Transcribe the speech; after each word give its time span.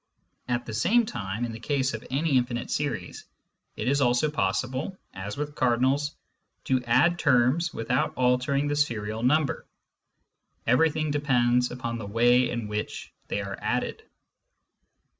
At 0.47 0.65
the 0.65 0.73
same 0.73 1.05
time, 1.05 1.45
in 1.45 1.51
the 1.51 1.59
case 1.59 1.93
of 1.93 2.03
any 2.09 2.35
infinite 2.35 2.71
series 2.71 3.23
it 3.75 3.87
is 3.87 4.01
also 4.01 4.31
possible, 4.31 4.97
as 5.13 5.37
with 5.37 5.53
cardinals, 5.53 6.15
to 6.63 6.83
add 6.85 7.19
terms 7.19 7.71
without 7.71 8.15
altering 8.15 8.67
the 8.67 8.75
serial 8.75 9.21
number: 9.21 9.67
everything 10.65 11.11
depends 11.11 11.69
upon 11.69 11.99
the 11.99 12.07
way 12.07 12.49
in 12.49 12.67
which 12.67 13.13
they 13.27 13.41
are 13.43 13.59
added. 13.61 14.01